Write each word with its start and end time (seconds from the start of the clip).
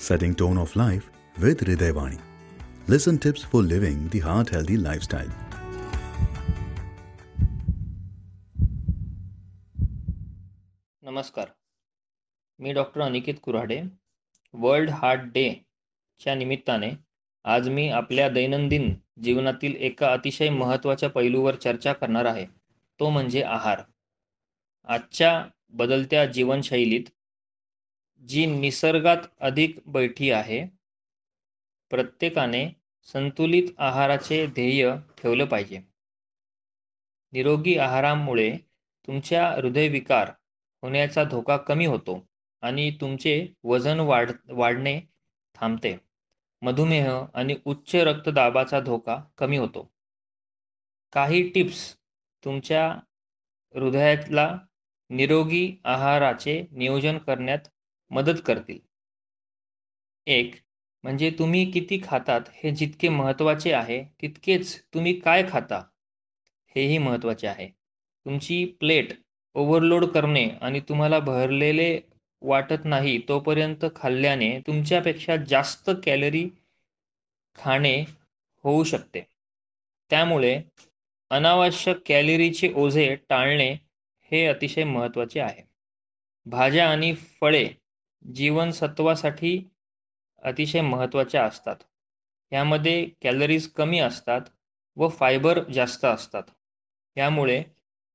setting 0.00 0.34
tone 0.34 0.56
of 0.56 0.74
life 0.76 1.10
with 1.38 1.60
Ridevani. 1.60 2.18
Listen 2.88 3.18
tips 3.18 3.42
for 3.42 3.62
living 3.62 4.08
the 4.08 4.20
heart 4.20 4.48
healthy 4.48 4.76
lifestyle. 4.78 5.32
नमस्कार 11.02 11.46
मी 12.60 12.72
doctor 12.72 13.00
Aniket 13.00 13.34
Kurhade 13.42 13.80
world 14.54 14.90
heart 14.90 15.20
day 15.34 15.46
च्या 16.20 16.34
निमित्ताने 16.34 16.90
आज 17.44 17.68
मी 17.68 17.88
आपल्या 17.88 18.28
दैनंदिन 18.28 18.94
जीवनातील 19.22 19.76
एका 19.78 20.12
अतिशय 20.12 20.50
महत्त्वाच्या 20.50 21.10
पैलूवर 21.10 21.54
चर्चा 21.54 21.92
करणार 21.92 22.24
आहे 22.24 22.46
तो 23.00 23.10
म्हणजे 23.10 23.42
आहार 23.42 23.82
आजच्या 24.88 25.32
बदलत्या 25.72 26.24
जीवनशैलीत 26.26 27.10
जी 28.28 28.46
निसर्गात 28.46 29.16
अधिक 29.40 29.78
बैठी 29.86 30.30
आहे 30.30 30.66
प्रत्येकाने 31.90 32.68
संतुलित 33.08 33.68
आहाराचे 33.78 34.46
ध्येय 34.46 34.90
ठेवलं 35.18 35.44
पाहिजे. 35.44 35.80
निरोगी 37.32 37.76
आहारामुळे 37.78 38.50
तुमच्या 39.06 39.48
हृदयविकार 39.50 40.30
होण्याचा 40.82 41.24
धोका 41.24 41.56
कमी 41.56 41.86
होतो 41.86 42.28
आणि 42.62 42.90
तुमचे 43.00 43.46
वजन 43.64 44.00
वाढ 44.00 44.30
वाढणे 44.48 45.00
थांबते. 45.54 45.96
मधुमेह 46.62 47.10
आणि 47.34 47.56
उच्च 47.64 47.94
रक्तदाबाचा 47.94 48.80
धोका 48.80 49.16
कमी 49.38 49.56
होतो. 49.56 49.90
काही 51.12 51.42
टिप्स 51.50 51.96
तुमच्या 52.44 52.88
हृदयातला 53.74 54.58
निरोगी 55.10 55.76
आहाराचे 55.84 56.66
नियोजन 56.70 57.18
करण्यात 57.18 57.68
मदत 58.10 58.40
करतील. 58.46 58.78
एक 60.26 60.54
म्हणजे 61.04 61.30
तुम्ही 61.30 61.70
किती 61.70 62.00
खातात 62.04 62.40
हे 62.54 62.70
जितके 62.70 63.08
महत्त्वाचे 63.08 63.72
आहे 63.72 64.02
तितकेच 64.22 64.84
तुम्ही 64.94 65.18
काय 65.20 65.42
खाता? 65.50 65.82
हेही 66.76 66.98
महत्त्वाचे 66.98 67.46
आहे. 67.46 67.68
तुमची 68.26 68.64
प्लेट 68.64 69.12
ओव्हरलोड 69.54 70.04
करणे 70.04 70.48
आणि 70.60 70.80
तुम्हाला 70.80 71.18
भरलेले 71.18 72.00
वाटत 72.42 72.84
नाही 72.84 73.18
तोपर्यंत 73.28 73.84
खाल्ल्याने 73.96 74.58
तुमच्यापेक्षा 74.60 75.36
जास्त 75.36 75.90
कॅलरी 76.04 76.48
खाणे 77.54 78.04
होऊ 78.64 78.84
शकते. 78.84 79.20
त्यामुळे 80.10 80.60
अनावश्यक 81.30 81.96
कॅलरीचे 82.06 82.72
ओझे 82.76 83.14
टाळणे 83.28 83.72
हे 84.32 84.44
अतिशय 84.46 84.84
महत्त्वाचे 84.84 85.40
आहे. 85.40 85.62
भाज्या 86.46 86.88
आणि 86.90 87.14
फळे 87.40 87.68
जीवनसत्वासाठी 88.34 89.64
अतिशय 90.42 90.80
महत्त्वाच्या 90.80 91.44
असतात. 91.44 91.76
यामध्ये 92.52 93.08
कॅलरीज 93.22 93.68
कमी 93.68 93.98
असतात 93.98 94.40
व 94.96 95.08
फायबर 95.08 95.64
जास्त 95.64 96.04
असतात. 96.04 96.42
यामुळे 97.16 97.62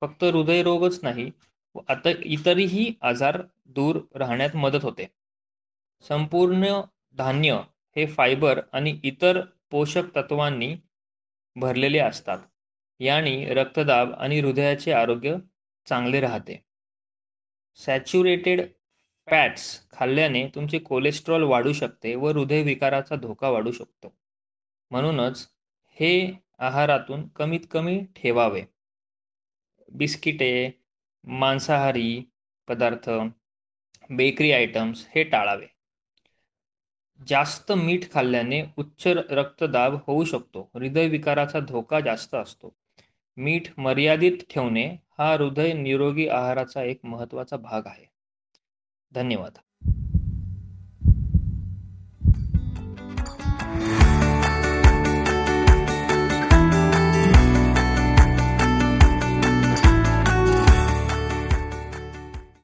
फक्त 0.00 0.24
हृदयरोगच 0.24 1.00
नाही 1.02 1.30
व 1.74 1.80
आता 1.88 2.08
इतरही 2.24 2.94
आजार 3.00 3.42
दूर 3.66 4.00
राहण्यात 4.14 4.56
मदत 4.56 4.82
होते. 4.82 5.06
संपूर्ण 6.00 6.80
धान्य 7.14 7.60
हे 7.96 8.06
फायबर 8.06 8.60
आणि 8.72 9.00
इतर 9.02 9.40
पोषक 9.70 10.16
तत्वांनी 10.16 10.76
भरलेले 11.56 11.98
असतात. 11.98 12.38
याने 13.00 13.54
रक्तदाब 13.54 14.12
आणि 14.12 14.40
हृदयाचे 14.40 14.92
आरोग्य 14.92 15.36
चांगले 15.88 16.20
राहते. 16.20 16.64
सॅच्युरेटेड 17.76 18.68
फॅट्स 19.30 19.88
खाल्ल्याने 19.92 20.48
तुमचे 20.54 20.78
कोलेस्ट्रॉल 20.78 21.42
वाढू 21.42 21.72
शकते 21.72 22.14
व 22.14 22.28
हृदयविकाराचा 22.28 23.16
धोका 23.16 23.48
वाढू 23.48 23.72
शकतो. 23.72 24.14
म्हणूनच 24.90 25.48
हे 25.90 26.42
आहारातून 26.58 27.28
कमीत 27.28 27.60
कमी 27.70 28.04
ठेवावे. 28.16 28.62
बिस्किटे 29.92 30.70
मांसाहारी 31.24 32.22
पदार्थ 32.68 33.10
बेकरी 34.10 34.52
आयटम्स 34.52 35.06
हे 35.14 35.24
टाळावे. 35.24 35.66
जास्त 37.28 37.72
मीठ 37.72 38.12
खाल्ल्याने 38.12 38.62
उच्च 38.76 39.06
रक्तदाब 39.06 39.96
होऊ 40.06 40.24
शकतो. 40.24 40.70
हृदयविकाराचा 40.74 41.60
धोका 41.60 42.00
जास्त 42.00 42.34
असतो. 42.34 42.76
मीठ 43.36 43.78
मर्यादित 43.78 44.38
ठेवणे 44.50 44.96
हा 45.18 45.32
हृदय 45.32 45.72
निरोगी 45.72 46.28
आहाराचा 46.28 46.82
एक 46.82 47.00
महत्त्वाचा 47.04 47.56
भाग 47.56 47.86
आहे. 47.86 48.09
धन्यवाद. 49.14 49.58